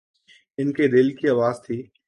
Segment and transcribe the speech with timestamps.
[0.57, 1.81] ان کے دل کی آواز تھی۔